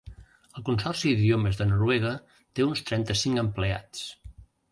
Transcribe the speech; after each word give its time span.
El 0.59 0.63
consorci 0.69 1.09
d'idiomes 1.17 1.59
de 1.59 1.67
Noruega 1.73 2.15
té 2.59 2.67
uns 2.69 2.83
trenta-cinc 2.89 3.43
empleats. 3.45 4.03